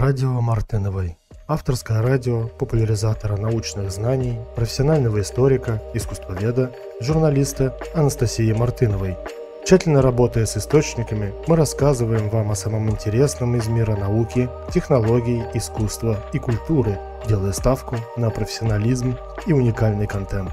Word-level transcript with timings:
Радио 0.00 0.40
Мартыновой. 0.40 1.16
Авторское 1.48 2.00
радио 2.00 2.46
популяризатора 2.46 3.36
научных 3.36 3.90
знаний, 3.90 4.38
профессионального 4.54 5.20
историка, 5.20 5.82
искусствоведа, 5.92 6.72
журналиста 7.00 7.76
Анастасии 7.96 8.52
Мартыновой. 8.52 9.16
Тщательно 9.64 10.00
работая 10.00 10.46
с 10.46 10.56
источниками, 10.56 11.34
мы 11.48 11.56
рассказываем 11.56 12.30
вам 12.30 12.52
о 12.52 12.54
самом 12.54 12.88
интересном 12.88 13.56
из 13.56 13.66
мира 13.66 13.96
науки, 13.96 14.48
технологий, 14.72 15.42
искусства 15.52 16.16
и 16.32 16.38
культуры, 16.38 16.96
делая 17.26 17.50
ставку 17.50 17.96
на 18.16 18.30
профессионализм 18.30 19.16
и 19.48 19.52
уникальный 19.52 20.06
контент. 20.06 20.52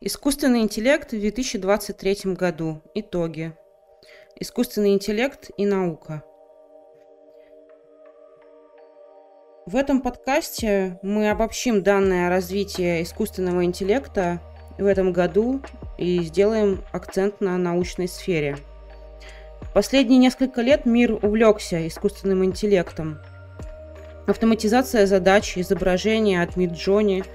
Искусственный 0.00 0.62
интеллект 0.62 1.12
в 1.12 1.20
2023 1.20 2.34
году. 2.34 2.82
Итоги. 2.96 3.54
Искусственный 4.42 4.94
интеллект 4.94 5.50
и 5.58 5.66
наука. 5.66 6.22
В 9.66 9.76
этом 9.76 10.00
подкасте 10.00 10.98
мы 11.02 11.28
обобщим 11.28 11.82
данные 11.82 12.26
о 12.26 12.30
развитии 12.30 13.02
искусственного 13.02 13.66
интеллекта 13.66 14.40
в 14.78 14.86
этом 14.86 15.12
году 15.12 15.60
и 15.98 16.20
сделаем 16.22 16.82
акцент 16.90 17.42
на 17.42 17.58
научной 17.58 18.08
сфере. 18.08 18.56
Последние 19.74 20.18
несколько 20.18 20.62
лет 20.62 20.86
мир 20.86 21.12
увлекся 21.22 21.86
искусственным 21.86 22.42
интеллектом. 22.42 23.18
Автоматизация 24.26 25.04
задач, 25.04 25.58
изображения 25.58 26.42
от 26.42 26.56
Midjourney, 26.56 27.26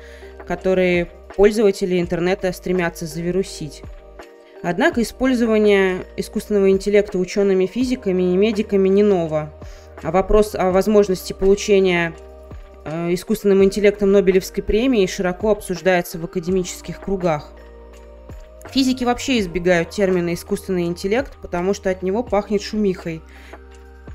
которые 0.48 1.06
пользователи 1.36 2.02
интернета 2.02 2.52
стремятся 2.52 3.06
завирусить. 3.06 3.84
Однако 4.68 5.04
использование 5.04 6.08
искусственного 6.18 6.72
интеллекта 6.72 7.20
учеными-физиками 7.20 8.34
и 8.34 8.36
медиками 8.36 8.90
не 8.90 9.04
ново, 9.04 9.54
а 10.02 10.10
вопрос 10.10 10.56
о 10.56 10.72
возможности 10.72 11.34
получения 11.34 12.16
э, 12.84 13.14
искусственным 13.14 13.64
интеллектом 13.64 14.12
Нобелевской 14.12 14.64
премии 14.64 15.06
широко 15.06 15.52
обсуждается 15.52 16.17
в 16.17 16.26
академических 16.26 17.00
кругах. 17.00 17.52
Физики 18.72 19.04
вообще 19.04 19.38
избегают 19.38 19.92
термина 19.92 20.34
«искусственный 20.34 20.86
интеллект», 20.86 21.38
потому 21.44 21.76
что 21.76 21.92
от 21.92 22.02
него 22.02 22.23
пахнет 22.23 22.64
шумихой, 22.64 23.22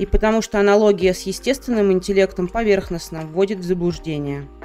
и 0.00 0.04
потому 0.04 0.42
что 0.42 0.58
аналогия 0.58 1.14
с 1.14 1.20
естественным 1.22 1.92
интеллектом 1.92 2.48
поверхностно 2.48 3.20
вводит 3.20 3.60
в 3.60 3.62
заблуждение– 3.62 4.48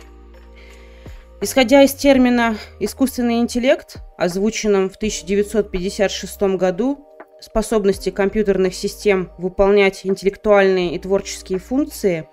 Исходя 1.41 1.83
из 1.83 1.93
термина 1.93 2.57
«искусственный 2.79 3.39
интеллект», 3.39 3.97
озвученном 4.17 4.89
в 4.89 4.95
1956 4.95 6.41
году, 6.57 7.05
способности 7.41 8.09
компьютерных 8.09 8.73
систем 8.73 9.29
выполнять 9.37 10.05
интеллектуальные 10.05 10.95
и 10.95 10.99
творческие 10.99 11.59
функции, 11.59 12.29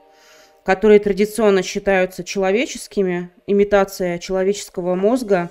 которые 0.65 1.01
традиционно 1.01 1.65
считаются 1.65 2.23
человеческими, 2.23 3.31
имитация 3.49 4.19
человеческого 4.19 4.95
мозга, 4.95 5.51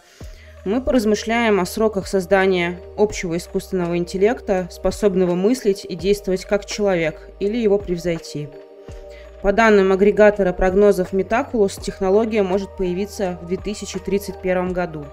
мы 0.64 0.82
поразмышляем 0.82 1.60
о 1.60 1.66
сроках 1.66 2.08
создания 2.08 2.80
общего 2.98 3.36
искусственного 3.36 3.98
интеллекта, 3.98 4.70
способного 4.72 5.36
мыслить 5.36 5.86
и 5.88 5.96
действовать 5.96 6.46
как 6.46 6.66
человек 6.66 7.30
или 7.42 7.58
его 7.58 7.78
превзойти. 7.78 8.48
По 9.42 9.52
данным 9.52 9.92
агрегатора 9.92 10.54
прогнозов 10.54 11.14
Metaculus, 11.14 11.82
технология 11.82 12.44
может 12.44 12.78
появиться 12.78 13.40
в 13.42 13.48
2031 13.48 14.72
году. 14.72 15.04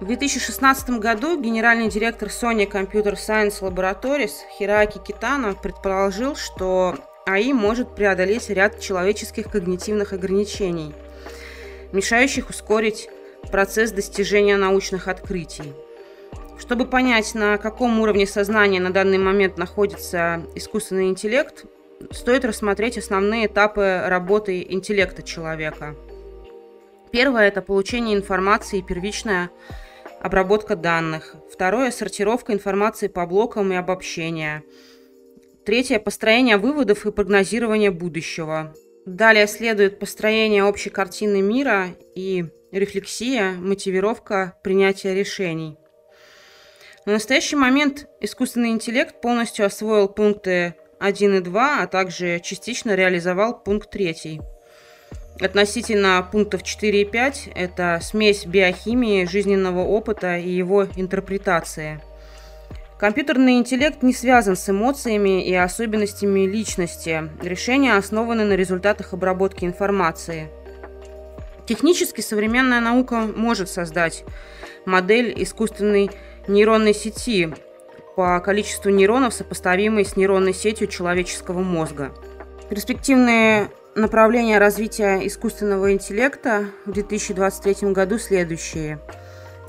В 0.00 0.04
2016 0.04 0.90
году 0.98 1.40
генеральный 1.40 1.88
директор 1.88 2.28
Sony 2.28 2.70
Computer 2.70 3.14
Science 3.14 3.62
Laboratories 3.62 4.32
Хираки 4.58 4.98
Китано 4.98 5.54
предположил, 5.54 6.36
что 6.36 6.96
АИ 7.24 7.54
может 7.54 7.94
преодолеть 7.94 8.50
ряд 8.50 8.78
человеческих 8.78 9.50
когнитивных 9.50 10.12
ограничений, 10.12 10.92
мешающих 11.92 12.50
ускорить 12.50 13.08
процесс 13.50 13.90
достижения 13.90 14.58
научных 14.58 15.08
открытий. 15.08 15.72
Чтобы 16.58 16.84
понять, 16.84 17.34
на 17.34 17.56
каком 17.56 18.00
уровне 18.00 18.26
сознания 18.26 18.80
на 18.80 18.92
данный 18.92 19.18
момент 19.18 19.56
находится 19.56 20.42
искусственный 20.54 21.08
интеллект, 21.08 21.64
стоит 22.10 22.44
рассмотреть 22.44 22.98
основные 22.98 23.46
этапы 23.46 24.02
работы 24.06 24.66
интеллекта 24.68 25.22
человека. 25.22 25.94
Первое– 27.10 27.48
это 27.48 27.62
получение 27.62 28.16
информации 28.16 28.78
и 28.78 28.82
первичная 28.82 29.50
обработка 30.20 30.76
данных. 30.76 31.36
Второе– 31.52 31.90
сортировка 31.92 32.52
информации 32.52 33.08
по 33.08 33.26
блокам 33.26 33.72
и 33.72 33.76
обобщение. 33.76 34.62
Третье– 35.64 35.98
построение 36.00 36.56
выводов 36.56 37.06
и 37.06 37.12
прогнозирование 37.12 37.90
будущего. 37.90 38.74
Далее 39.04 39.46
следует 39.46 39.98
построение 39.98 40.64
общей 40.64 40.90
картины 40.90 41.42
мира 41.42 41.88
и 42.14 42.46
рефлексия, 42.70 43.52
мотивировка 43.52 44.58
принятия 44.62 45.14
решений. 45.14 45.76
На 47.04 47.14
настоящий 47.14 47.56
момент 47.56 48.08
искусственный 48.20 48.70
интеллект 48.70 49.20
полностью 49.20 49.66
освоил 49.66 50.08
пункты 50.08 50.76
1 51.02 51.34
и 51.34 51.40
2, 51.40 51.82
а 51.82 51.86
также 51.88 52.38
частично 52.38 52.94
реализовал 52.94 53.58
пункт 53.58 53.90
3. 53.90 54.40
Относительно 55.40 56.26
пунктов 56.30 56.62
4 56.62 57.02
и 57.02 57.04
5– 57.04 57.48
это 57.56 57.98
смесь 58.00 58.46
биохимии, 58.46 59.24
жизненного 59.24 59.80
опыта 59.80 60.36
и 60.36 60.48
его 60.48 60.86
интерпретации. 60.94 62.00
Компьютерный 63.00 63.58
интеллект 63.58 64.04
не 64.04 64.14
связан 64.14 64.54
с 64.54 64.68
эмоциями 64.70 65.44
и 65.44 65.52
особенностями 65.54 66.46
личности. 66.46 67.28
Решения 67.42 67.96
основаны 67.96 68.44
на 68.44 68.52
результатах 68.52 69.12
обработки 69.12 69.64
информации. 69.64 70.50
Технически 71.66 72.20
современная 72.20 72.80
наука 72.80 73.22
может 73.34 73.68
создать 73.68 74.22
модель 74.84 75.34
искусственной 75.42 76.12
нейронной 76.46 76.94
сети, 76.94 77.52
по 78.16 78.38
количеству 78.40 78.90
нейронов, 78.90 79.34
сопоставимые 79.34 80.04
с 80.04 80.16
нейронной 80.16 80.54
сетью 80.54 80.86
человеческого 80.86 81.60
мозга. 81.60 82.12
Перспективные 82.68 83.70
направления 83.94 84.58
развития 84.58 85.26
искусственного 85.26 85.92
интеллекта 85.92 86.66
в 86.86 86.92
2023 86.92 87.92
году 87.92 88.18
следующие. 88.18 88.98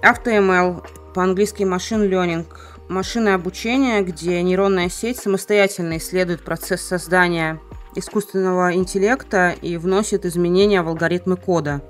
AutoML, 0.02 0.86
по-английски 1.14 1.64
Machine 1.64 2.10
Learning, 2.10 2.46
машины 2.90 3.30
обучения, 3.30 4.02
где 4.02 4.42
нейронная 4.42 4.90
сеть 4.90 5.20
самостоятельно 5.20 5.98
исследует 5.98 6.44
процесс 6.44 6.82
создания 6.82 7.60
искусственного 7.96 8.74
интеллекта 8.74 9.56
и 9.62 9.78
вносит 9.78 10.26
изменения 10.26 10.82
в 10.82 10.88
алгоритмы 10.88 11.38
кода. 11.38 11.82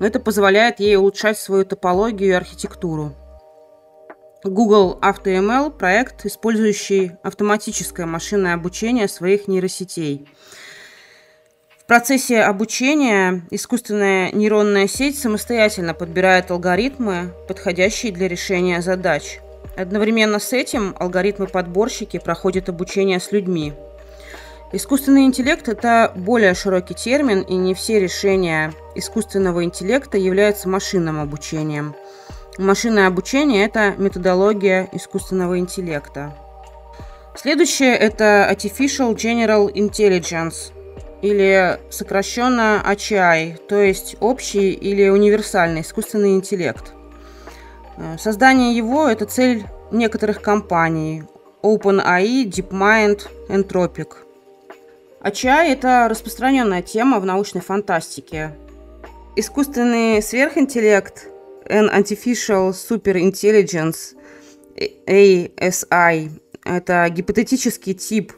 Это 0.00 0.20
позволяет 0.20 0.80
ей 0.80 0.96
улучшать 0.96 1.38
свою 1.38 1.64
топологию 1.64 2.30
и 2.30 2.32
архитектуру. 2.32 3.14
Google 4.48 4.98
AutoML– 5.00 5.70
проект, 5.78 6.26
использующий 6.26 7.12
автоматическое 7.22 8.06
машинное 8.06 8.54
обучение 8.54 9.08
своих 9.08 9.48
нейросетей. 9.48 10.28
В 11.78 11.86
процессе 11.86 12.40
обучения 12.40 13.46
искусственная 13.50 14.30
нейронная 14.32 14.88
сеть 14.88 15.18
самостоятельно 15.18 15.94
подбирает 15.94 16.50
алгоритмы, 16.50 17.32
подходящие 17.46 18.12
для 18.12 18.28
решения 18.28 18.82
задач. 18.82 19.40
Одновременно 19.76 20.38
с 20.38 20.52
этим 20.52 20.94
алгоритмы-подборщики 20.98 22.18
проходят 22.18 22.68
обучение 22.68 23.20
с 23.20 23.32
людьми. 23.32 23.72
Искусственный 24.72 25.24
интеллект– 25.24 25.66
это 25.70 26.12
более 26.14 26.54
широкий 26.54 26.94
термин, 26.94 27.40
и 27.40 27.54
не 27.54 27.74
все 27.74 28.00
решения 28.00 28.74
искусственного 28.94 29.64
интеллекта 29.64 30.18
являются 30.18 30.68
машинным 30.68 31.20
обучением– 31.20 31.94
Машинное 32.58 33.06
обучение– 33.06 33.64
это 33.66 33.94
методология 33.98 34.88
искусственного 34.90 35.60
интеллекта. 35.60 36.34
Следующее– 37.36 37.94
это 37.96 38.48
Artificial 38.50 39.14
General 39.14 39.72
Intelligence, 39.72 40.72
или 41.22 41.78
сокращенно 41.88 42.82
AGI, 42.84 43.58
то 43.68 43.80
есть 43.80 44.16
общий 44.18 44.72
или 44.72 45.08
универсальный 45.08 45.82
искусственный 45.82 46.34
интеллект. 46.34 46.94
Э, 47.96 48.16
создание 48.18 48.76
его– 48.76 49.06
это 49.08 49.24
цель 49.26 49.64
некоторых 49.92 50.42
компаний– 50.42 51.22
OpenAI, 51.62 52.44
DeepMind, 52.44 53.28
Anthropic. 53.50 54.08
AGI– 55.20 55.68
это 55.68 56.08
распространенная 56.10 56.82
тема 56.82 57.20
в 57.20 57.24
научной 57.24 57.60
фантастике. 57.60 58.50
Искусственный 59.36 60.20
сверхинтеллект– 60.20 61.28
an 61.68 61.88
Artificial 61.90 62.72
Super 62.72 63.16
Intelligence, 63.16 64.14
ASI. 65.06 66.30
Это 66.64 67.08
гипотетический 67.10 67.94
тип 67.94 68.32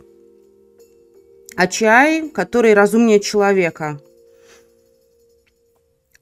AGI, 1.56 2.30
который 2.30 2.74
разумнее 2.74 3.20
человека. 3.20 4.00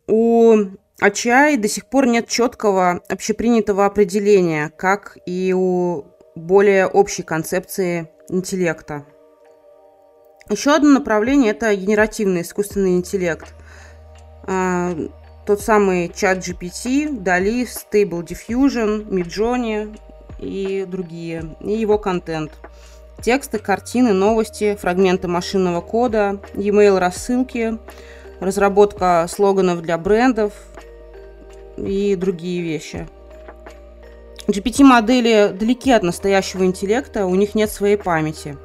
У 0.06 0.56
AGI 1.02 1.56
до 1.58 1.68
сих 1.68 1.88
пор 1.90 2.06
нет 2.06 2.28
четкого 2.28 3.02
общепринятого 3.08 3.84
определения, 3.86 4.72
как 4.76 5.18
и 5.26 5.52
у 5.54 6.06
более 6.34 6.86
общей 6.86 7.22
концепции 7.22 8.08
интеллекта. 8.28 9.06
Еще 10.48 10.74
одно 10.74 10.90
направление– 10.90 11.50
это 11.52 11.74
генеративный 11.74 12.40
искусственный 12.40 12.96
интеллект. 12.96 13.52
Тот 15.48 15.62
самый 15.62 16.12
чат 16.14 16.46
GPT, 16.46 17.08
DALI, 17.08 17.66
Stable 17.66 18.22
Diffusion, 18.22 19.08
Midjourney 19.08 19.98
и 20.38 20.84
другие, 20.86 21.56
и 21.62 21.72
его 21.72 21.96
контент. 21.96 22.52
Тексты, 23.22 23.58
картины, 23.58 24.12
новости, 24.12 24.76
фрагменты 24.78 25.26
машинного 25.26 25.80
кода, 25.80 26.38
e-mail 26.52 26.98
рассылки, 26.98 27.78
разработка 28.40 29.24
слоганов 29.26 29.80
для 29.80 29.96
брендов 29.96 30.52
и 31.78 32.14
другие 32.14 32.60
вещи– 32.60 33.08
GPT-модели 34.48 35.54
далеки 35.58 35.92
от 35.92 36.02
настоящего 36.02 36.64
интеллекта, 36.64 37.26
у 37.26 37.34
них 37.34 37.54
нет 37.54 37.70
своей 37.70 37.98
памяти. 37.98 38.56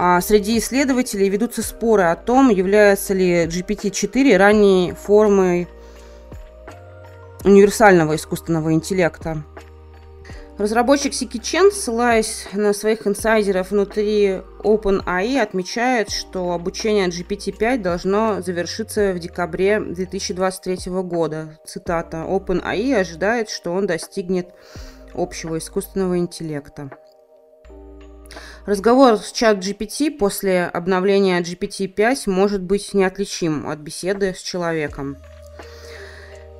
А 0.00 0.20
среди 0.20 0.58
исследователей 0.58 1.28
ведутся 1.28 1.60
споры 1.60 2.04
о 2.04 2.14
том, 2.14 2.50
является 2.50 3.14
ли 3.14 3.46
GPT-4 3.46 4.36
ранней 4.36 4.92
формой 4.92 5.66
универсального 7.42 8.14
искусственного 8.14 8.72
интеллекта. 8.74 9.42
Разработчик 10.56 11.12
Сики 11.12 11.38
Чен, 11.38 11.72
ссылаясь 11.72 12.46
на 12.52 12.72
своих 12.74 13.08
инсайдеров 13.08 13.72
внутри 13.72 14.42
OpenAI, 14.62 15.40
отмечает, 15.40 16.10
что 16.10 16.52
обучение 16.52 17.08
GPT-5 17.08 17.78
должно 17.78 18.40
завершиться 18.40 19.12
в 19.12 19.18
декабре 19.18 19.80
2023 19.80 20.92
года. 21.02 21.58
Цитата. 21.66 22.18
OpenAI 22.18 22.94
ожидает, 22.94 23.50
что 23.50 23.72
он 23.72 23.88
достигнет 23.88 24.50
общего 25.12 25.58
искусственного 25.58 26.18
интеллекта. 26.18 26.88
Разговор 28.68 29.16
с 29.16 29.32
чат 29.32 29.64
GPT 29.64 30.10
после 30.10 30.64
обновления 30.64 31.40
GPT-5 31.40 32.28
может 32.28 32.60
быть 32.60 32.92
неотличим 32.92 33.66
от 33.66 33.78
беседы 33.78 34.34
с 34.34 34.42
человеком. 34.42 35.16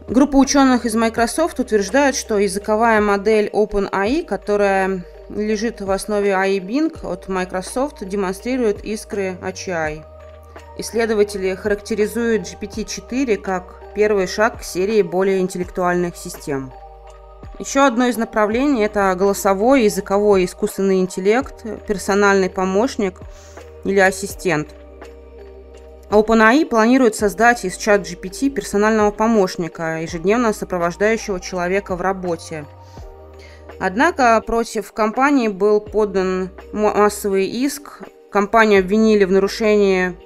Группа 0.08 0.37
ученых 0.37 0.87
из 0.87 0.94
Microsoft 0.94 1.60
утверждает, 1.60 2.16
что 2.16 2.38
языковая 2.38 3.02
модель 3.02 3.50
OpenAI, 3.52 4.25
которая 4.25 5.05
лежит 5.28 5.82
в 5.82 5.90
основе 5.90 6.31
AI 6.31 6.60
Bing 6.60 6.99
от 7.06 7.28
Microsoft, 7.28 8.02
демонстрирует 8.08 8.87
искры 8.87 9.37
HI. 9.43 10.02
Исследователи 10.78 11.55
характеризуют 11.56 12.44
GPT-4 12.44 13.37
как 13.37 13.82
первый 13.94 14.26
шаг 14.26 14.60
к 14.60 14.62
серии 14.62 15.02
более 15.02 15.40
интеллектуальных 15.40 16.16
систем. 16.16 16.72
Еще 17.58 17.81
одно 17.81 18.06
из 18.06 18.16
направлений– 18.16 18.84
это 18.84 19.12
голосовой, 19.19 19.84
языковой 19.84 20.44
искусственный 20.44 21.00
интеллект, 21.00 21.64
персональный 21.88 22.49
помощник 22.49 23.20
или 23.84 23.99
ассистент. 23.99 24.69
OpenAI 26.10 26.64
планирует 26.66 27.16
создать 27.16 27.64
из 27.64 27.76
чат 27.76 28.02
GPT 28.02 28.49
персонального 28.49 29.10
помощника, 29.10 30.00
ежедневно 30.00 30.52
сопровождающего 30.52 31.40
человека 31.40 31.96
в 31.96 32.00
работе. 32.00 32.64
Однако 33.81 34.40
против 34.46 34.93
компании 34.93 35.49
был 35.49 35.81
подан 35.81 36.50
массовый 36.72 37.46
иск. 37.46 38.02
Компанию 38.31 38.81
обвинили 38.81 39.25
в 39.25 39.32
нарушении 39.32 40.16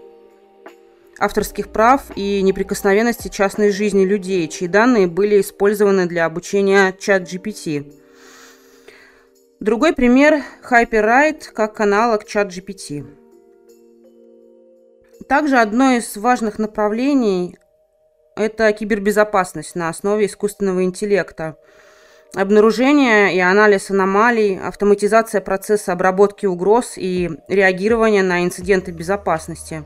авторских 1.18 1.68
прав 1.68 2.02
и 2.16 2.42
неприкосновенности 2.42 3.28
частной 3.28 3.70
жизни 3.70 4.04
людей, 4.04 4.48
чьи 4.48 4.68
данные 4.68 5.06
были 5.06 5.40
использованы 5.40 6.06
для 6.06 6.24
обучения 6.24 6.92
чат 6.98 7.22
GPT. 7.22 7.92
Другой 9.60 9.92
пример– 9.94 10.42
HyperWrite 10.70 11.52
как 11.52 11.78
аналог 11.80 12.24
чат 12.24 12.48
GPT. 12.48 13.06
Также 15.28 15.58
одно 15.58 15.92
из 15.92 16.16
важных 16.16 16.58
направлений– 16.58 17.56
это 18.36 18.72
кибербезопасность 18.72 19.76
на 19.76 19.88
основе 19.88 20.26
искусственного 20.26 20.84
интеллекта. 20.84 21.56
Обнаружение 22.34 23.36
и 23.36 23.40
анализ 23.40 23.90
аномалий, 23.90 24.58
автоматизация 24.58 25.40
процесса 25.42 25.92
обработки 25.92 26.46
угроз 26.46 26.94
и 26.96 27.30
реагирование 27.46 28.22
на 28.22 28.42
инциденты 28.42 28.90
безопасности. 28.90 29.84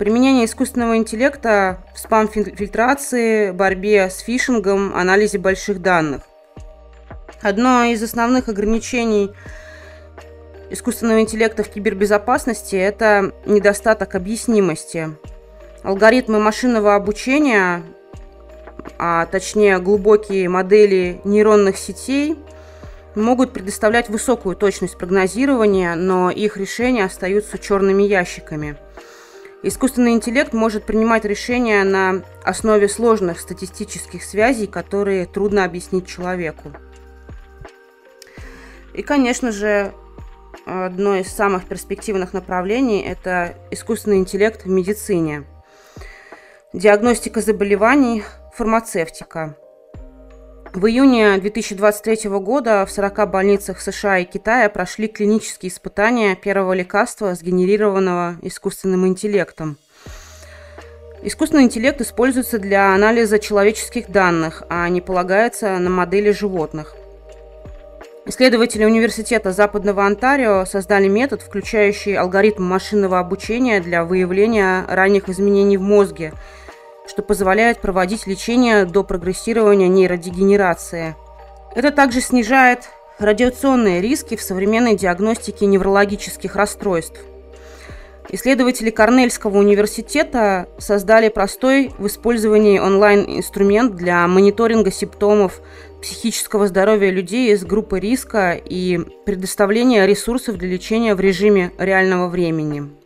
Применение 0.00 0.46
искусственного 0.46 0.96
интеллекта 0.96 1.84
в 1.94 1.98
спам-фильтрации, 1.98 3.50
борьбе 3.50 4.08
с 4.08 4.20
фишингом, 4.20 4.96
анализе 4.96 5.36
больших 5.36 5.82
данных. 5.82 6.22
Одно 7.42 7.84
из 7.84 8.02
основных 8.02 8.48
ограничений– 8.48 9.30
искусственного 10.70 11.20
интеллекта 11.20 11.64
в 11.64 11.68
кибербезопасности– 11.68 12.76
это 12.76 13.34
недостаток 13.44 14.14
объяснимости. 14.14 15.10
Алгоритмы 15.82 16.40
машинного 16.40 16.94
обучения, 16.94 17.82
а 18.98 19.26
точнее 19.26 19.80
глубокие 19.80 20.48
модели 20.48 21.20
нейронных 21.24 21.76
сетей, 21.76 22.38
могут 23.14 23.52
предоставлять 23.52 24.08
высокую 24.08 24.56
точность 24.56 24.96
прогнозирования, 24.96 25.94
но 25.94 26.30
их 26.30 26.56
решения 26.56 27.04
остаются 27.04 27.58
черными 27.58 28.04
ящиками. 28.04 28.78
Искусственный 29.62 30.12
интеллект 30.12 30.54
может 30.54 30.84
принимать 30.84 31.26
решения 31.26 31.84
на 31.84 32.22
основе 32.44 32.88
сложных 32.88 33.40
статистических 33.40 34.24
связей, 34.24 34.66
которые 34.66 35.26
трудно 35.26 35.64
объяснить 35.64 36.06
человеку. 36.06 36.72
И, 38.94 39.02
конечно 39.02 39.52
же, 39.52 39.92
одно 40.64 41.16
из 41.16 41.28
самых 41.28 41.66
перспективных 41.66 42.32
направлений– 42.32 43.02
это 43.06 43.54
искусственный 43.70 44.16
интеллект 44.16 44.64
в 44.64 44.68
медицине. 44.68 45.44
Диагностика 46.72 47.42
заболеваний, 47.42 48.24
фармацевтика. 48.54 49.56
В 50.72 50.86
июне 50.86 51.36
2023 51.36 52.30
года 52.38 52.86
в 52.86 52.92
40 52.92 53.28
больницах 53.28 53.80
США 53.80 54.18
и 54.18 54.24
Китая 54.24 54.68
прошли 54.68 55.08
клинические 55.08 55.72
испытания 55.72 56.36
первого 56.36 56.74
лекарства, 56.74 57.34
сгенерированного 57.34 58.36
искусственным 58.42 59.04
интеллектом. 59.08 59.78
Искусственный 61.22 61.64
интеллект 61.64 62.00
используется 62.00 62.60
для 62.60 62.94
анализа 62.94 63.40
человеческих 63.40 64.10
данных, 64.10 64.62
а 64.68 64.88
не 64.88 65.00
полагается 65.00 65.76
на 65.78 65.90
модели 65.90 66.30
животных. 66.30 66.94
Исследователи 68.26 68.84
Университета 68.84 69.50
Западного 69.50 70.06
Онтарио 70.06 70.64
создали 70.66 71.08
метод, 71.08 71.42
включающий 71.42 72.16
алгоритм 72.16 72.62
машинного 72.62 73.18
обучения 73.18 73.80
для 73.80 74.04
выявления 74.04 74.84
ранних 74.86 75.28
изменений 75.28 75.78
в 75.78 75.82
мозге, 75.82 76.32
что 77.10 77.22
позволяет 77.22 77.80
проводить 77.80 78.28
лечение 78.28 78.84
до 78.84 79.02
прогрессирования 79.02 79.88
нейродегенерации. 79.88 81.16
Это 81.74 81.90
также 81.90 82.20
снижает 82.20 82.88
радиационные 83.18 84.00
риски 84.00 84.36
в 84.36 84.42
современной 84.42 84.94
диагностике 84.94 85.66
неврологических 85.66 86.54
расстройств. 86.54 87.18
Исследователи 88.28 88.90
Корнельского 88.90 89.58
университета 89.58 90.68
создали 90.78 91.30
простой 91.30 91.92
в 91.98 92.06
использовании 92.06 92.78
онлайн-инструмент 92.78 93.96
для 93.96 94.24
мониторинга 94.28 94.92
симптомов 94.92 95.60
психического 96.00 96.68
здоровья 96.68 97.10
людей 97.10 97.52
из 97.52 97.64
группы 97.64 97.98
риска 97.98 98.52
и 98.52 99.00
предоставления 99.26 100.06
ресурсов 100.06 100.58
для 100.58 100.68
лечения 100.68 101.16
в 101.16 101.20
режиме 101.20 101.72
реального 101.76 102.28
времени. 102.28 102.99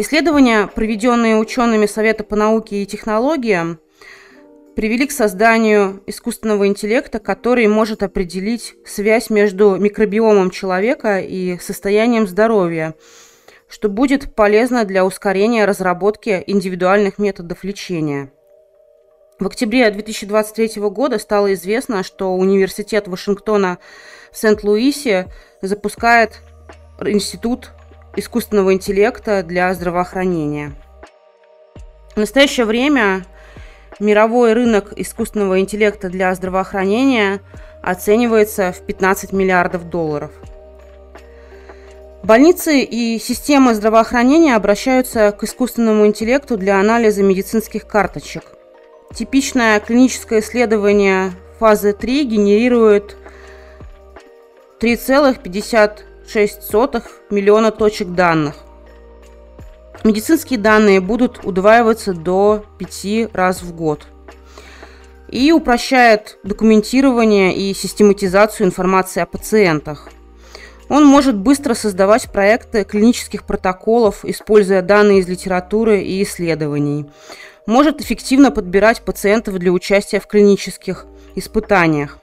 Исследования, 0.00 0.68
проведенные 0.68 1.36
учеными 1.36 1.86
Совета 1.86 2.22
по 2.22 2.36
науке 2.36 2.84
и 2.84 2.86
технологиям, 2.86 3.80
привели 4.76 5.08
к 5.08 5.10
созданию 5.10 6.04
искусственного 6.06 6.68
интеллекта, 6.68 7.18
который 7.18 7.66
может 7.66 8.04
определить 8.04 8.76
связь 8.86 9.28
между 9.28 9.74
микробиомом 9.74 10.50
человека 10.50 11.18
и 11.18 11.58
состоянием 11.58 12.28
здоровья, 12.28 12.94
что 13.68 13.88
будет 13.88 14.36
полезно 14.36 14.84
для 14.84 15.04
ускорения 15.04 15.64
разработки 15.64 16.44
индивидуальных 16.46 17.18
методов 17.18 17.64
лечения– 17.64 18.32
в 19.40 19.46
октябре 19.46 19.88
2023 19.88 20.82
года 20.90 21.16
стало 21.20 21.54
известно, 21.54 22.02
что 22.02 22.34
Университет 22.34 23.06
Вашингтона 23.06 23.78
в 24.32 24.36
Сент-Луисе 24.36 25.28
запускает 25.62 26.40
Институт 27.00 27.70
искусственного 28.18 28.72
интеллекта 28.72 29.42
для 29.42 29.72
здравоохранения. 29.74 30.72
В 32.14 32.18
настоящее 32.18 32.66
время 32.66 33.24
мировой 34.00 34.52
рынок 34.52 34.92
искусственного 34.96 35.60
интеллекта 35.60 36.08
для 36.08 36.34
здравоохранения 36.34 37.40
оценивается 37.82 38.72
в 38.72 38.80
15 38.86 39.32
миллиардов 39.32 39.88
долларов. 39.88 40.30
Больницы 42.22 42.80
и 42.80 43.18
системы 43.18 43.74
здравоохранения 43.74 44.56
обращаются 44.56 45.32
к 45.32 45.44
искусственному 45.44 46.06
интеллекту 46.06 46.56
для 46.56 46.80
анализа 46.80 47.22
медицинских 47.22 47.86
карточек– 47.86 48.42
Типичное 49.14 49.80
клиническое 49.80 50.40
исследование 50.40 51.32
фазы 51.58 51.92
3 51.92 52.24
генерирует 52.24 53.16
3,56 56.28 57.04
миллиона 57.30 57.70
точек 57.70 58.08
данных. 58.08 58.56
Медицинские 60.04 60.58
данные 60.58 61.00
будут 61.00 61.44
удваиваться 61.44 62.12
до 62.12 62.64
5 62.78 63.34
раз 63.34 63.62
в 63.62 63.74
год. 63.74 64.06
И 65.28 65.52
упрощает 65.52 66.38
документирование 66.44 67.56
и 67.56 67.74
систематизацию 67.74 68.66
информации 68.66 69.20
о 69.20 69.26
пациентах. 69.26 70.08
Он 70.88 71.04
может 71.04 71.36
быстро 71.36 71.74
создавать 71.74 72.30
проекты 72.30 72.84
клинических 72.84 73.44
протоколов, 73.44 74.24
используя 74.24 74.80
данные 74.80 75.18
из 75.18 75.28
литературы 75.28 76.00
и 76.00 76.22
исследований. 76.22 77.06
Может 77.66 78.00
эффективно 78.00 78.50
подбирать 78.50 79.02
пациентов 79.02 79.58
для 79.58 79.72
участия 79.72 80.20
в 80.20 80.26
клинических 80.26 81.04
испытаниях. 81.34 82.18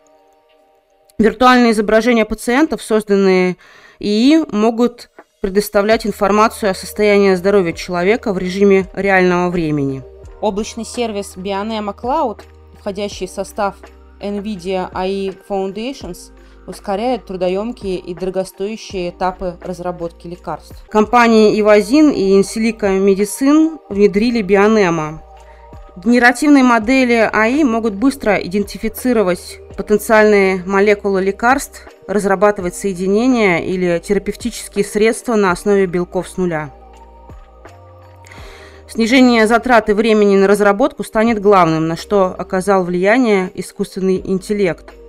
Виртуальные 1.20 1.72
изображения 1.72 2.26
пациентов, 2.26 2.82
созданные 2.82 3.58
ИИ, 4.00 4.44
могут 4.52 5.10
предоставлять 5.42 6.06
информацию 6.06 6.72
о 6.72 6.76
состоянии 6.76 7.36
здоровья 7.36 7.74
человека 7.74 8.34
в 8.34 8.38
режиме 8.38 8.88
реального 8.94 9.50
времени. 9.50 10.02
Облачный 10.42 10.86
сервис 10.86 11.38
Bionema 11.38 11.96
Cloud, 11.96 12.42
входящий 12.80 13.28
в 13.28 13.32
состав 13.32 13.76
NVIDIA 14.20 14.92
AI 14.92 15.38
Foundations, 15.48 16.32
ускоряет 16.68 17.26
трудоемкие 17.26 17.98
и 17.98 18.14
дорогостоящие 18.14 19.12
этапы 19.12 19.58
разработки 19.62 20.28
лекарств. 20.28 20.84
Компании 20.90 21.60
Ивазин 21.60 22.10
и 22.10 22.40
Insilica 22.40 22.90
Medicine 23.00 23.78
внедрили 23.90 24.42
Bionema. 24.42 25.20
Генеративные 26.04 26.64
модели 26.64 27.30
АИ 27.32 27.64
могут 27.64 27.94
быстро 27.94 28.36
идентифицировать 28.36 29.60
потенциальные 29.76 30.64
молекулы 30.66 31.22
лекарств, 31.22 31.88
разрабатывать 32.08 32.76
соединения 32.76 33.60
или 33.60 34.02
терапевтические 34.04 34.86
средства 34.86 35.36
на 35.36 35.52
основе 35.52 35.86
белков 35.86 36.28
с 36.28 36.38
нуля. 36.38 36.72
Снижение 38.88 39.48
затрат 39.48 39.90
и 39.90 39.94
времени 39.94 40.38
на 40.38 40.48
разработку 40.48 41.04
станет 41.04 41.42
главным, 41.42 41.88
на 41.88 41.98
что 41.98 42.36
оказал 42.38 42.84
влияние 42.84 43.52
искусственный 43.54 44.22
интеллект– 44.24 44.94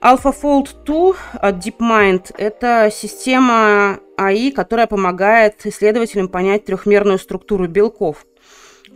AlphaFold 0.00 0.84
2 0.84 1.14
от 1.40 1.56
DeepMind– 1.56 2.32
это 2.38 2.88
система 2.92 3.98
АИ, 4.16 4.52
которая 4.52 4.86
помогает 4.86 5.66
исследователям 5.66 6.28
понять 6.28 6.64
трехмерную 6.64 7.18
структуру 7.18 7.66
белков. 7.66 8.24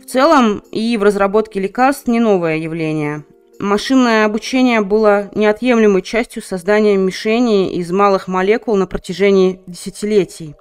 В 0.01 0.05
целом 0.05 0.63
и 0.71 0.95
в 0.95 1.03
разработке 1.03 1.59
лекарств 1.59 2.07
не 2.07 2.21
новое 2.21 2.55
явление. 2.55 3.25
Машинное 3.59 4.25
обучение 4.25 4.81
было 4.81 5.29
неотъемлемой 5.35 6.01
частью 6.01 6.41
создания 6.41 6.97
мишеней 6.97 7.73
из 7.75 7.91
малых 7.91 8.27
молекул 8.27 8.75
на 8.75 8.87
протяжении 8.87 9.61
десятилетий. 9.67 10.55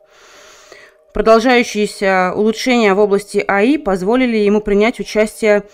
Продолжающиеся 1.12 2.32
улучшения 2.34 2.94
в 2.94 2.99
области 2.99 3.44
АИ 3.46 3.76
позволили 3.76 4.37
ему 4.37 4.61
принять 4.61 5.00
участие 5.00 5.64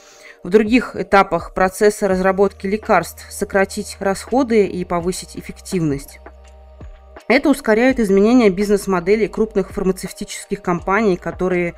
в 0.42 0.50
других 0.50 0.96
этапах 0.96 1.54
процесса 1.54 2.08
разработки 2.08 2.66
лекарств, 2.66 3.26
сократить 3.30 3.96
расходы 4.00 4.66
и 4.66 4.84
повысить 4.84 5.36
эффективность. 5.36 6.20
Это 7.28 7.50
ускоряет 7.50 8.00
изменения 8.00 8.48
бизнес-моделей 8.48 9.28
крупных 9.28 9.70
фармацевтических 9.70 10.62
компаний, 10.62 11.16
которые 11.16 11.74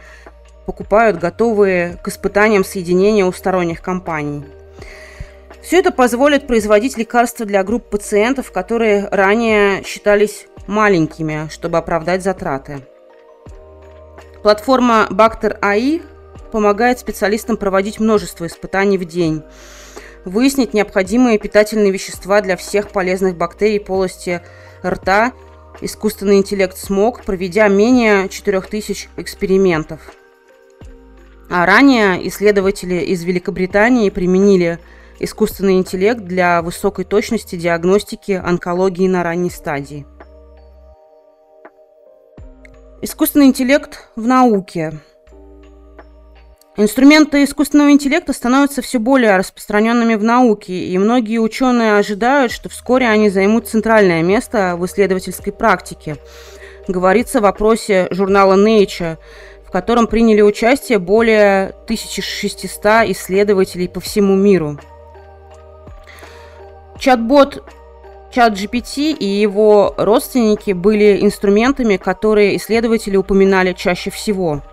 покупают 0.65 1.19
готовые 1.19 1.99
к 2.05 2.09
испытаниям 2.09 2.65
соединения 2.65 3.25
у 3.25 3.33
сторонних 3.33 3.83
компаний. 3.83 4.45
Все 5.71 5.79
это 5.79 5.93
позволит 5.93 6.49
производить 6.49 6.99
лекарства 6.99 7.47
для 7.47 7.63
групп 7.63 7.91
пациентов, 7.91 8.51
которые 8.51 9.07
ранее 9.07 9.85
считались 9.85 10.49
маленькими, 10.67 11.49
чтобы 11.49 11.79
оправдать 11.79 12.25
затраты. 12.25 12.81
Платформа 14.43 15.07
Bacter 15.11 15.57
AI 15.61 16.03
помогает 16.51 16.99
специалистам 16.99 17.57
проводить 17.57 18.01
множество 18.01 18.49
испытаний 18.49 18.99
в 18.99 19.05
день, 19.05 19.45
выяснить 20.25 20.75
необходимые 20.75 21.39
питательные 21.39 21.93
вещества 21.93 22.41
для 22.41 22.57
всех 22.57 22.89
полезных 22.89 23.37
бактерий 23.37 23.79
полости 23.79 24.43
рта, 24.85 25.33
искусственный 25.81 26.39
интеллект 26.39 26.77
смог, 26.77 27.23
проведя 27.23 27.69
менее 27.69 28.29
4000 28.29 29.09
экспериментов. 29.19 30.01
А 31.49 31.65
ранее 31.65 32.27
исследователи 32.27 32.97
из 32.97 33.23
Великобритании 33.23 34.11
применили 34.11 34.81
искусственный 35.21 35.79
интеллект 35.79 36.23
для 36.23 36.63
высокой 36.63 37.05
точности 37.05 37.57
диагностики 37.57 38.33
онкологии 38.33 39.07
на 39.07 39.23
ранней 39.23 39.51
стадии. 39.51 40.07
Искусственный 43.03 43.47
интеллект 43.47 44.09
в 44.17 44.27
науке– 44.27 44.95
Инструменты 46.77 47.45
искусственного 47.45 47.91
интеллекта 47.91 48.33
становятся 48.33 48.81
все 48.81 48.99
более 48.99 49.37
распространенными 49.37 50.15
в 50.15 50.23
науке, 50.23 50.73
и 50.73 50.97
многие 50.97 51.37
ученые 51.37 51.99
ожидают, 51.99 52.53
что 52.53 52.71
вскоре 52.71 53.07
они 53.07 53.29
займут 53.29 53.69
центральное 53.69 54.23
место 54.23 54.77
в 54.79 54.87
исследовательской 54.87 55.53
практике. 55.53 56.17
Говорится 56.89 57.41
в 57.41 57.43
вопросе 57.43 58.09
журнала 58.13 58.55
Nature, 58.55 59.19
в 59.67 59.71
котором 59.71 60.07
приняли 60.07 60.41
участие 60.41 60.99
более 60.99 61.75
1600 61.85 63.11
исследователей 63.11 63.89
по 63.89 64.01
всему 64.01 64.35
миру. 64.35 64.79
Чат-бот 67.01 67.65
ChatGPT 68.33 69.11
и 69.11 69.25
его 69.25 69.95
родственники 69.97 70.71
были 70.71 71.25
инструментами, 71.25 71.97
которые 71.97 72.57
исследователи 72.57 73.17
упоминали 73.17 73.73
чаще 73.73 74.11
всего– 74.11 74.63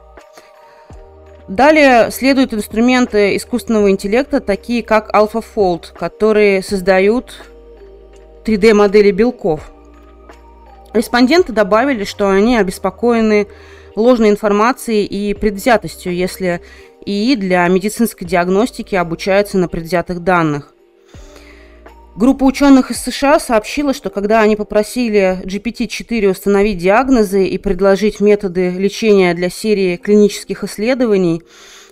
Далее 1.47 2.11
следуют 2.11 2.53
инструменты 2.53 3.37
искусственного 3.37 3.89
интеллекта, 3.89 4.41
такие 4.41 4.83
как 4.83 5.09
AlphaFold, 5.15 5.93
которые 5.97 6.61
создают 6.61 7.41
3D-модели 8.43 9.11
белков. 9.11 9.71
Респонденты 10.93 11.53
добавили, 11.53 12.03
что 12.03 12.29
они 12.29 12.57
обеспокоены 12.57 13.47
ложной 13.95 14.29
информацией 14.29 15.05
и 15.05 15.33
предвзятостью, 15.33 16.13
если 16.13 16.61
ИИ 17.05 17.35
для 17.35 17.65
медицинской 17.69 18.27
диагностики 18.27 18.95
обучается 18.95 19.57
на 19.57 19.69
предвзятых 19.69 20.23
данных. 20.23 20.73
Группа 22.17 22.45
ученых 22.45 22.89
из 22.89 22.97
США 22.97 23.39
сообщила, 23.39 23.93
что 23.93 24.09
когда 24.09 24.41
они 24.41 24.55
попросили 24.55 25.39
GPT-4 25.43 26.31
установить 26.31 26.79
диагнозы 26.79 27.45
и 27.45 27.59
предложить 27.59 28.19
методы 28.19 28.71
лечения 28.71 29.35
для 29.35 29.51
серии 29.51 29.97
клинических 29.97 30.63
исследований, 30.63 31.43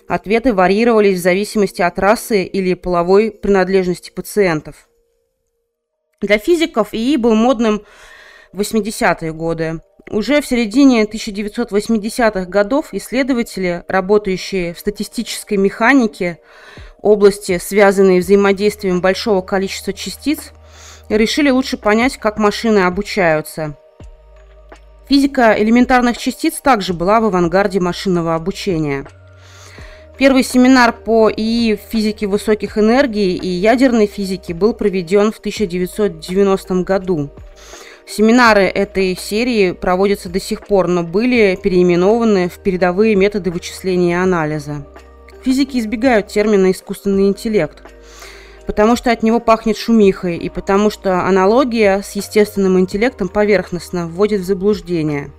ответы 0.08 0.52
варьировались 0.52 1.20
в 1.20 1.22
зависимости 1.22 1.80
от 1.80 2.00
расы 2.00 2.42
или 2.42 2.74
половой 2.74 3.30
принадлежности 3.30 4.10
пациентов. 4.10 4.88
Для 6.20 6.38
физиков 6.38 6.88
ИИ 6.90 7.18
был 7.18 7.36
модным 7.36 7.82
в 8.52 8.62
80-е 8.62 9.32
годы. 9.32 9.80
Уже 10.10 10.40
в 10.40 10.46
середине 10.46 11.04
1980-х 11.04 12.46
годов 12.46 12.88
исследователи, 12.90 13.84
работающие 13.86 14.74
в 14.74 14.80
статистической 14.80 15.56
механике, 15.56 16.40
области, 17.06 17.58
связанные 17.58 18.20
взаимодействием 18.20 19.00
большого 19.00 19.40
количества 19.40 19.92
частиц, 19.92 20.52
решили 21.08 21.50
лучше 21.50 21.76
понять, 21.76 22.16
как 22.16 22.38
машины 22.38 22.80
обучаются. 22.80 23.76
Физика 25.08 25.54
элементарных 25.56 26.18
частиц 26.18 26.54
также 26.60 26.92
была 26.92 27.20
в 27.20 27.26
авангарде 27.26 27.78
машинного 27.78 28.34
обучения. 28.34 29.06
Первый 30.18 30.42
семинар 30.42 30.92
по 30.92 31.30
ИИ 31.30 31.76
в 31.76 31.80
физике 31.92 32.26
высоких 32.26 32.76
энергий 32.76 33.36
и 33.36 33.46
ядерной 33.46 34.06
физике 34.06 34.52
был 34.52 34.74
проведен 34.74 35.30
в 35.30 35.38
1990 35.38 36.82
году. 36.82 37.30
Семинары 38.08 38.62
этой 38.62 39.16
серии 39.16 39.72
проводятся 39.72 40.28
до 40.28 40.40
сих 40.40 40.66
пор, 40.66 40.88
но 40.88 41.02
были 41.04 41.58
переименованы 41.62 42.48
в 42.48 42.58
передовые 42.58 43.14
методы 43.14 43.50
вычисления 43.50 44.12
и 44.12 44.14
анализа. 44.14 44.84
Физики 45.46 45.78
избегают 45.78 46.26
термина 46.26 46.72
«искусственный 46.72 47.28
интеллект», 47.28 47.80
потому 48.66 48.96
что 48.96 49.12
от 49.12 49.22
него 49.22 49.38
пахнет 49.38 49.76
шумихой 49.76 50.36
и 50.38 50.48
потому 50.48 50.90
что 50.90 51.24
аналогия 51.24 52.02
с 52.02 52.16
естественным 52.16 52.80
интеллектом 52.80 53.28
поверхностно 53.28 54.08
вводит 54.08 54.40
в 54.40 54.44
заблуждение. 54.44 55.30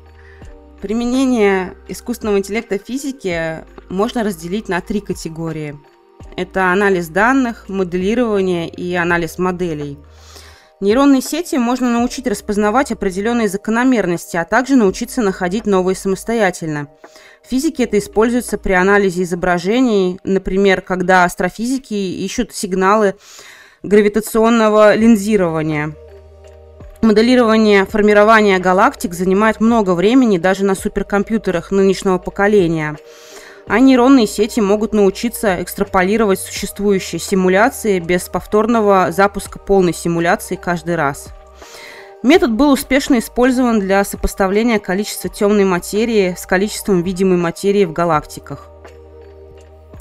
Применение 0.82 1.74
искусственного 1.90 2.38
интеллекта 2.38 2.80
в 2.80 2.84
физике 2.84 3.66
можно 3.90 4.24
разделить 4.24 4.70
на 4.70 4.80
три 4.80 5.02
категории. 5.02 5.78
Это 6.38 6.72
анализ 6.72 7.10
данных, 7.10 7.68
моделирование 7.68 8.70
и 8.70 8.96
анализ 8.96 9.38
моделей– 9.38 9.98
Нейронные 10.80 11.22
сети 11.22 11.56
можно 11.56 11.90
научить 11.90 12.28
распознавать 12.28 12.92
определенные 12.92 13.48
закономерности, 13.48 14.38
а 14.38 14.46
также 14.46 14.76
научиться 14.76 15.24
находить 15.24 15.66
новые 15.66 15.96
самостоятельно. 15.96 16.88
В 17.44 17.50
физике 17.50 17.86
это 17.86 17.98
используется 17.98 18.60
при 18.60 18.74
анализе 18.74 19.24
изображений, 19.24 20.20
например, 20.24 20.82
когда 20.82 21.24
астрофизики 21.24 21.96
ищут 21.96 22.54
сигналы 22.54 23.16
гравитационного 23.82 24.94
линзирования. 24.94 25.96
Моделирование 27.02 27.86
формирования 27.86 28.60
галактик 28.60 29.14
занимает 29.14 29.60
много 29.60 29.96
времени 29.96 30.38
даже 30.38 30.64
на 30.64 30.76
суперкомпьютерах 30.76 31.72
нынешнего 31.72 32.20
поколения. 32.20 32.98
А 33.68 33.80
нейронные 33.80 34.28
сети 34.28 34.62
могут 34.62 34.94
научиться 34.94 35.62
экстраполировать 35.62 36.40
существующие 36.40 37.20
симуляции 37.20 38.00
без 38.00 38.30
повторного 38.30 39.12
запуска 39.12 39.60
полной 39.60 39.94
симуляции 39.94 40.56
каждый 40.56 40.96
раз. 40.96 41.28
Метод 42.24 42.54
был 42.54 42.72
успешно 42.72 43.20
использован 43.20 43.80
для 43.80 44.04
сопоставления 44.04 44.80
количества 44.80 45.30
темной 45.30 45.66
материи 45.66 46.34
с 46.38 46.46
количеством 46.46 47.04
видимой 47.04 47.38
материи 47.38 47.84
в 47.84 47.92
галактиках. 47.92 48.70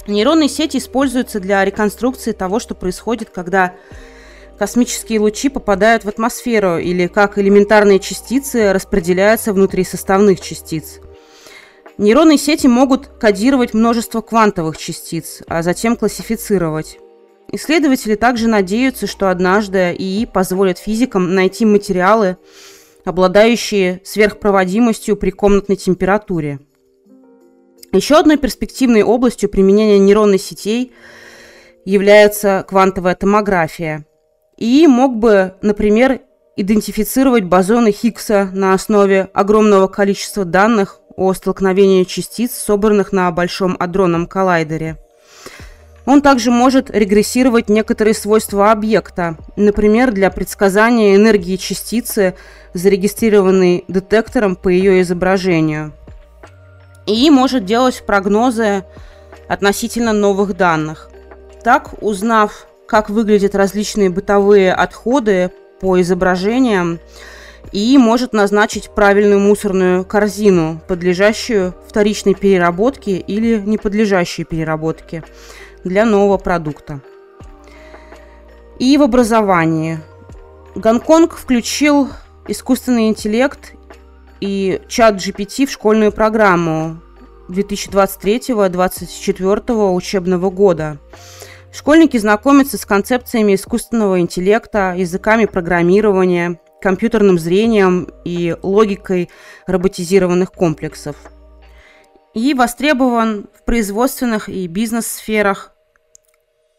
Нейронные 0.07 0.47
сети 0.47 0.77
используются 0.77 1.41
для 1.41 1.63
реконструкции 1.65 2.31
того, 2.31 2.59
что 2.59 2.73
происходит, 2.73 3.29
когда 3.29 3.73
космические 4.57 5.19
лучи 5.19 5.49
попадают 5.49 6.05
в 6.05 6.09
атмосферу 6.09 6.77
или 6.77 7.07
как 7.07 7.37
элементарные 7.37 7.99
частицы 7.99 8.71
распределяются 8.71 9.51
внутри 9.51 9.83
составных 9.83 10.39
частиц. 10.39 11.01
Нейронные 11.97 12.37
сети 12.37 12.67
могут 12.67 13.07
кодировать 13.07 13.73
множество 13.73 14.21
квантовых 14.21 14.77
частиц, 14.77 15.41
а 15.47 15.63
затем 15.63 15.95
классифицировать. 15.95 16.99
Исследователи 17.51 18.15
также 18.15 18.47
надеются, 18.47 19.07
что 19.07 19.31
однажды 19.31 19.95
ИИ 19.97 20.25
позволит 20.25 20.77
физикам 20.77 21.33
найти 21.33 21.65
материалы, 21.65 22.37
обладающие 23.03 24.01
сверхпроводимостью 24.03 25.15
при 25.15 25.31
комнатной 25.31 25.75
температуре. 25.75 26.59
Еще 27.93 28.15
одной 28.17 28.37
перспективной 28.37 29.01
областью 29.01 29.49
применения 29.49 29.97
нейронных 29.97 30.41
сетей 30.41 30.91
является 31.85 32.65
квантовая 32.67 33.15
томография. 33.15 34.05
И 34.57 34.85
мог 34.87 35.15
бы, 35.15 35.55
например, 35.61 36.19
идентифицировать 36.57 37.45
бозоны 37.45 37.91
Хиггса 37.91 38.49
на 38.53 38.73
основе 38.73 39.29
огромного 39.33 39.87
количества 39.87 40.43
данных 40.43 40.99
о 41.17 41.33
столкновении 41.33 42.05
частиц, 42.05 42.53
собранных 42.53 43.11
на 43.11 43.29
Большом 43.31 43.75
адронном 43.77 44.27
коллайдере. 44.27 44.95
Он 46.05 46.21
также 46.21 46.51
может 46.51 46.89
регрессировать 46.89 47.67
некоторые 47.67 48.13
свойства 48.13 48.71
объекта, 48.71 49.35
например, 49.57 50.13
для 50.13 50.31
предсказания 50.31 51.17
энергии 51.17 51.57
частицы, 51.57 52.35
зарегистрированной 52.73 53.83
детектором 53.89 54.55
по 54.55 54.69
ее 54.69 55.01
изображению. 55.01 55.91
И 57.05 57.29
может 57.29 57.65
делать 57.65 58.03
прогнозы 58.05 58.85
относительно 59.49 60.13
новых 60.13 60.55
данных. 60.55 61.09
Так, 61.61 62.01
узнав 62.01 62.67
как 62.87 63.09
выглядят 63.09 63.53
различные 63.53 64.09
бытовые 64.09 64.73
отходы 64.73 65.51
по 65.81 65.99
изображениям, 65.99 66.99
и 67.71 67.97
может 67.97 68.33
назначить 68.33 68.89
правильную 68.89 69.39
мусорную 69.39 70.03
корзину, 70.05 70.81
подлежащую 70.87 71.73
вторичной 71.87 72.33
переработке 72.33 73.17
или 73.17 73.59
не 73.59 73.77
подлежащей 73.77 74.43
переработке 74.43 75.23
для 75.83 76.03
нового 76.05 76.37
продукта. 76.37 77.01
И 78.79 78.97
в 78.97 79.01
образовании. 79.01 79.99
Гонконг 80.75 81.35
включил 81.35 82.09
искусственный 82.47 83.07
интеллект 83.07 83.73
и 84.39 84.79
чат 84.87 85.15
GPT 85.15 85.65
в 85.65 85.71
школьную 85.71 86.11
программу 86.11 87.01
2023-2024 87.49 89.93
учебного 89.93 90.51
года– 90.51 90.99
Школьники 91.77 92.17
знакомятся 92.17 92.77
с 92.77 92.87
концепциями 92.87 93.53
искусственного 93.53 94.19
интеллекта, 94.19 94.95
языками 94.97 95.45
программирования, 95.45 96.59
компьютерным 96.81 97.39
зрением 97.39 98.09
и 98.23 98.55
логикой 98.61 99.29
роботизированных 99.65 100.51
комплексов. 100.51 101.15
И 102.33 102.53
востребован 102.53 103.47
в 103.53 103.63
производственных 103.65 104.49
и 104.49 104.67
бизнес-сферах. 104.67 105.73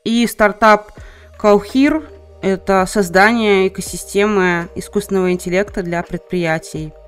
И 0.04 0.26
стартап 0.26 0.92
Cowhir– 1.40 2.04
это 2.42 2.86
создание 2.86 3.68
экосистемы 3.68 4.68
искусственного 4.76 5.32
интеллекта 5.32 5.82
для 5.82 6.02
предприятий– 6.02 6.92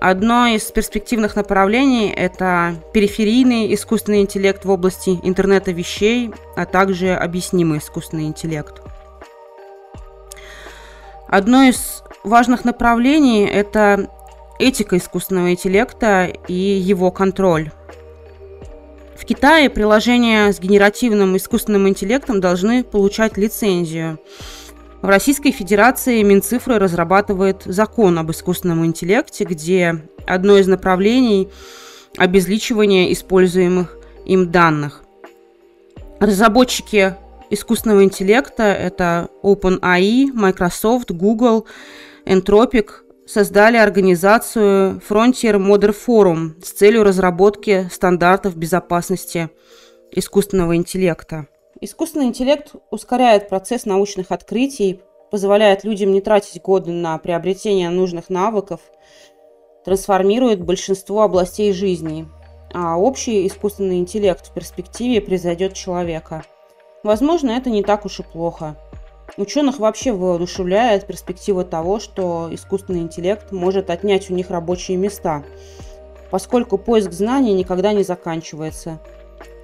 Одно 0.00 0.46
из 0.46 0.62
перспективных 0.62 1.36
направлений– 1.36 2.10
это 2.16 2.74
периферийный 2.94 3.74
искусственный 3.74 4.22
интеллект 4.22 4.64
в 4.64 4.70
области 4.70 5.10
интернета 5.22 5.72
вещей, 5.72 6.30
а 6.56 6.64
также 6.64 7.14
объяснимый 7.14 7.80
искусственный 7.80 8.24
интеллект. 8.24 8.80
Одно 11.30 11.62
из 11.62 12.02
важных 12.24 12.64
направлений– 12.64 13.44
это 13.46 14.10
этика 14.58 14.98
искусственного 14.98 15.52
интеллекта 15.52 16.24
и 16.48 16.52
его 16.52 17.10
контроль. 17.10 17.70
В 19.16 19.24
Китае 19.24 19.70
приложения 19.70 20.52
с 20.52 20.58
генеративным 20.58 21.36
искусственным 21.36 21.88
интеллектом 21.88 22.40
должны 22.40 22.84
получать 22.84 23.36
лицензию– 23.36 24.18
в 25.02 25.06
Российской 25.06 25.50
Федерации 25.50 26.22
Минцифры 26.22 26.78
разрабатывает 26.78 27.62
закон 27.64 28.18
об 28.18 28.30
искусственном 28.32 28.84
интеллекте, 28.84 29.44
где 29.44 29.96
одно 30.26 30.58
из 30.58 30.66
направлений– 30.66 31.48
обезличивание 32.18 33.10
используемых 33.12 33.96
им 34.26 34.50
данных. 34.50 35.02
Разработчики 36.18 37.14
искусственного 37.50 38.04
интеллекта– 38.04 38.62
это 38.64 39.28
OpenAI, 39.42 40.32
Microsoft, 40.32 41.10
Google, 41.10 41.66
Entropic– 42.24 42.88
создали 43.30 43.76
организацию 43.76 45.00
Frontier 45.08 45.56
Modern 45.56 45.94
Forum 45.94 46.60
с 46.64 46.72
целью 46.72 47.04
разработки 47.04 47.88
стандартов 47.92 48.56
безопасности 48.56 49.50
искусственного 50.10 50.74
интеллекта. 50.74 51.46
Искусственный 51.80 52.26
интеллект 52.26 52.72
ускоряет 52.90 53.48
процесс 53.48 53.86
научных 53.86 54.32
открытий, 54.32 55.00
позволяет 55.30 55.84
людям 55.84 56.10
не 56.10 56.20
тратить 56.20 56.60
годы 56.60 56.90
на 56.90 57.16
приобретение 57.18 57.88
нужных 57.90 58.30
навыков, 58.30 58.80
трансформирует 59.84 60.64
большинство 60.64 61.22
областей 61.22 61.72
жизни, 61.72 62.26
а 62.74 62.98
общий 62.98 63.46
искусственный 63.46 63.98
интеллект 63.98 64.44
в 64.48 64.52
перспективе 64.52 65.20
превзойдет 65.20 65.74
человека. 65.74 66.44
Возможно, 67.02 67.50
это 67.50 67.70
не 67.70 67.82
так 67.82 68.04
уж 68.04 68.20
и 68.20 68.22
плохо. 68.22 68.76
Ученых 69.36 69.78
вообще 69.78 70.12
воодушевляет 70.12 71.06
перспектива 71.06 71.64
того, 71.64 72.00
что 72.00 72.48
искусственный 72.50 73.00
интеллект 73.00 73.52
может 73.52 73.90
отнять 73.90 74.30
у 74.30 74.34
них 74.34 74.50
рабочие 74.50 74.96
места, 74.96 75.44
поскольку 76.30 76.78
поиск 76.78 77.12
знаний 77.12 77.54
никогда 77.54 77.92
не 77.92 78.02
заканчивается– 78.02 78.98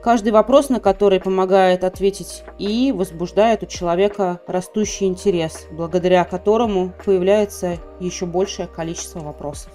Каждый 0.06 0.30
вопрос, 0.30 0.68
на 0.68 0.78
который 0.78 1.18
помогает 1.18 1.82
ответить 1.82 2.44
и 2.58 2.92
возбуждает 2.92 3.64
у 3.64 3.66
человека 3.66 4.38
растущий 4.46 5.08
интерес, 5.08 5.66
благодаря 5.72 6.24
которому 6.24 6.92
появляется 7.04 7.78
еще 7.98 8.24
большее 8.24 8.68
количество 8.68 9.18
вопросов. 9.18 9.72